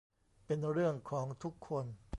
[0.45, 1.85] เป็นเรื่องของทุกคน